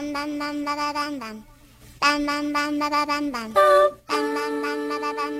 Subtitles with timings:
[0.00, 1.42] 当当当当当当当，
[1.98, 5.38] 当当当当当当当，当当当当当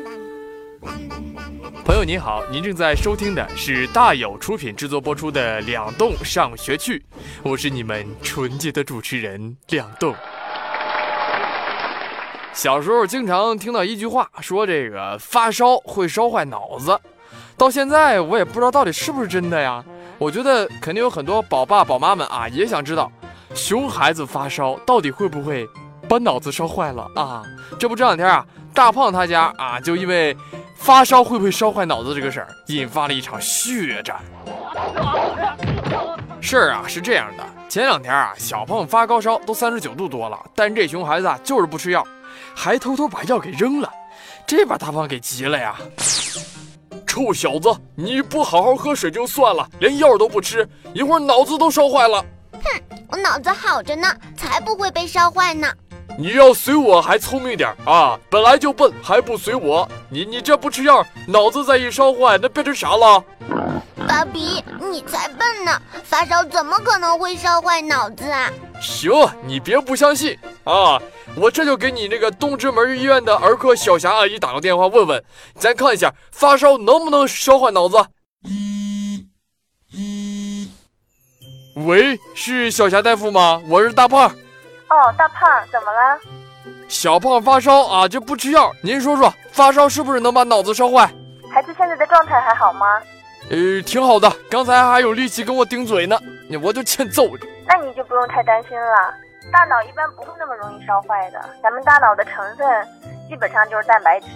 [1.08, 1.72] 当当。
[1.82, 6.98] 朋友您好，您正在收听的是大有出品制作播出的《两栋上学去》，
[7.42, 10.14] 我是你们纯洁的主持人两栋。
[12.52, 17.00] 小时候经常听到一句话，说这个发烧会烧坏脑子，
[17.56, 19.82] 到现在我也不知道到底是不是真的呀。
[20.18, 23.10] 我觉得肯定有很多宝爸宝妈们啊，也想知道，
[23.54, 25.68] 熊孩子发烧到底会不会
[26.08, 27.42] 把脑子烧坏了啊？
[27.78, 30.36] 这不这两天啊，大胖他家啊，就因为。
[30.80, 34.16] 发烧会不会烧坏脑子这个事儿，引发了一场血战。
[36.40, 42.02] 事儿啊是这样的，前两天啊，小胖发高烧都三十九度多了，但这熊孩子啊就是不吃药，
[42.56, 43.92] 还偷偷把药给扔了，
[44.46, 45.76] 这把大胖给急了呀！
[47.06, 52.24] 臭小子，你不好好喝水就算了，连药都不吃，一会儿脑子都烧坏了。
[52.62, 55.68] 哼，我脑子好着呢，才不会被烧坏呢。
[56.18, 58.18] 你要随我还聪明点啊！
[58.28, 59.88] 本来就笨，还不随我。
[60.08, 63.24] 你你这不吃药，脑子再一烧坏，那变成啥了？
[64.06, 65.80] 爸比，你才笨呢！
[66.04, 68.50] 发烧怎么可能会烧坏脑子啊？
[68.82, 69.10] 行，
[69.46, 71.00] 你别不相信啊！
[71.36, 75.24] 我这就给你那个东直门医院的儿科小霞阿姨打个电话问问，
[75.54, 78.04] 咱看一下发烧能不能烧坏脑子。
[81.74, 83.62] 喂，是小霞大夫吗？
[83.68, 84.28] 我是大胖。
[84.28, 86.18] 哦，大胖，怎么了？
[86.88, 88.72] 小胖发烧啊，就不吃药。
[88.82, 91.08] 您说说，发烧是不是能把脑子烧坏？
[91.52, 92.86] 孩子现在的状态还好吗？
[93.50, 96.18] 呃，挺好的，刚才还有力气跟我顶嘴呢，
[96.62, 97.28] 我就欠揍。
[97.66, 99.14] 那你就不用太担心了，
[99.52, 101.40] 大脑一般不会那么容易烧坏的。
[101.62, 102.66] 咱们大脑的成分
[103.28, 104.26] 基本上就是蛋白质。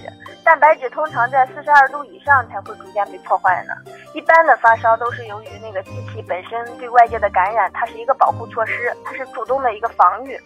[0.44, 3.72] 蛋白质通常在四十二度以上才会逐渐被破坏呢。
[4.12, 10.38] 一般的发烧都是由于那个机体本身对外界的感染，它是一个保护措施，它是主动的一个防御，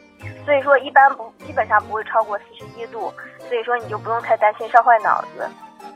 [0.44, 3.12] 所以说一般不基本上不会超过四十一度，
[3.48, 5.48] 所以说你就不用太担心烧坏脑子。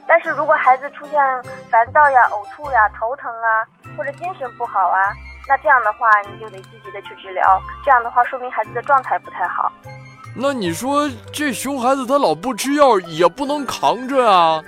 [0.05, 1.21] 但是如果孩子出现
[1.71, 3.65] 烦躁呀、呕吐呀、头疼啊，
[3.97, 5.15] 或者精神不好啊，
[5.49, 9.71] 那这样的话你就得积极的去治疗，这样的话说明孩子的状态不太好。
[10.35, 14.63] 那你说这熊孩子他老不吃药也不能扛着啊？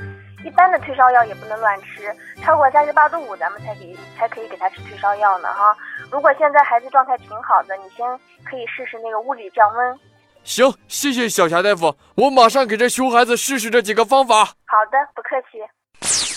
[0.44, 5.74] 一般的退烧药也不能乱吃，超过三十八度五咱们才给才可以给他吃退烧药呢哈。
[6.10, 8.06] 如果现在孩子状态挺好的，你先
[8.44, 9.98] 可以试试那个物理降温。
[10.44, 14.44] 行，谢谢小霞大夫，我马上给这熊孩子试试这几个方法。
[14.44, 16.33] 好的，不客气。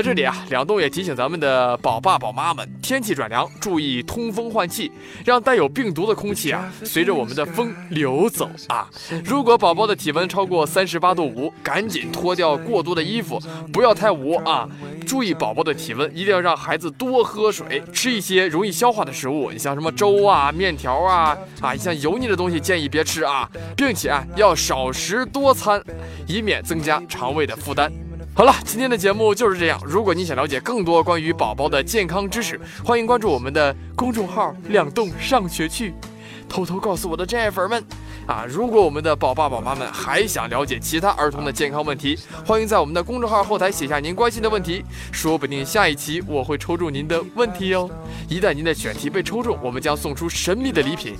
[0.00, 4.90] 在这里啊，两栋也提醒咱们的宝爸宝妈们，天气转凉，注意通风换气，
[5.26, 8.88] 让带有病毒的空气啊随着我们的风流走啊。
[9.22, 13.38] 如果宝宝的体温超过三十八度五，赶紧脱掉过多的衣服，
[13.70, 14.66] 不要太捂啊。
[15.06, 23.46] 注意宝宝的体温，一定要让孩子多喝水，吃一些容易消化的食物，你像什么粥啊、面条啊啊，像油腻的东西建议别吃啊，
[23.76, 25.82] 并且啊要少食多餐，
[26.26, 27.92] 以免增加肠胃的负担。
[28.32, 29.78] 好了，今天的节目就是这样。
[29.84, 35.92] 如果你想了解更多关于宝宝的健康知识，欢迎关注我们的公众号“两栋上学去”。
[36.48, 37.84] 偷偷告诉我的真爱粉们
[38.26, 47.88] 啊，如果我们的宝爸宝妈们还想了解其他儿童的健康问题，欢迎在我们的公众号后台写下您关心的问题，说不定下一期我会抽中您的问题哦。
[48.28, 51.14] 一旦您的选题被抽中，我们将送出神秘的礼品，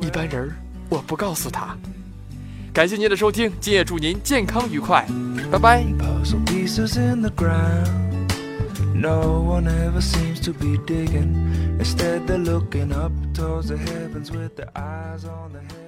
[0.00, 0.50] 一般人
[0.88, 1.76] 我不告诉他。
[2.74, 5.06] 感谢您的收听，今夜祝您健康愉快，
[5.50, 5.95] 拜拜。
[8.94, 11.34] No one ever seems to be digging.
[11.78, 15.85] Instead, they're looking up towards the heavens with their eyes on the head.